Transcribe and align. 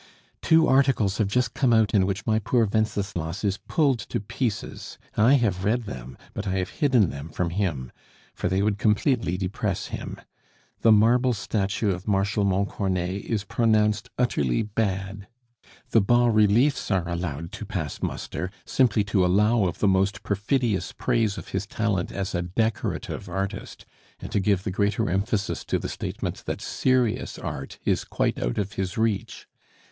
"Two 0.41 0.65
articles 0.67 1.19
have 1.19 1.27
just 1.27 1.53
come 1.53 1.71
out 1.71 1.93
in 1.93 2.07
which 2.07 2.25
my 2.25 2.39
poor 2.39 2.65
Wenceslas 2.65 3.43
is 3.43 3.59
pulled 3.59 3.99
to 3.99 4.19
pieces; 4.19 4.97
I 5.15 5.35
have 5.35 5.63
read 5.63 5.83
them, 5.83 6.17
but 6.33 6.47
I 6.47 6.53
have 6.57 6.71
hidden 6.81 7.11
them 7.11 7.29
from 7.29 7.51
him, 7.51 7.91
for 8.33 8.49
they 8.49 8.63
would 8.63 8.79
completely 8.79 9.37
depress 9.37 9.89
him. 9.89 10.19
The 10.79 10.91
marble 10.91 11.33
statue 11.33 11.91
of 11.91 12.07
Marshal 12.07 12.43
Montcornet 12.43 13.25
is 13.25 13.43
pronounced 13.43 14.09
utterly 14.17 14.63
bad. 14.63 15.27
The 15.91 16.01
bas 16.01 16.33
reliefs 16.33 16.89
are 16.89 17.07
allowed 17.07 17.51
to 17.51 17.63
pass 17.67 18.01
muster, 18.01 18.49
simply 18.65 19.03
to 19.03 19.23
allow 19.23 19.65
of 19.65 19.77
the 19.77 19.87
most 19.87 20.23
perfidious 20.23 20.91
praise 20.93 21.37
of 21.37 21.49
his 21.49 21.67
talent 21.67 22.11
as 22.11 22.33
a 22.33 22.41
decorative 22.41 23.29
artist, 23.29 23.85
and 24.19 24.31
to 24.31 24.39
give 24.39 24.63
the 24.63 24.71
greater 24.71 25.11
emphasis 25.11 25.63
to 25.65 25.77
the 25.77 25.87
statement 25.87 26.37
that 26.47 26.59
serious 26.59 27.37
art 27.37 27.77
is 27.85 28.03
quite 28.03 28.41
out 28.41 28.57
of 28.57 28.73
his 28.73 28.97
reach! 28.97 29.47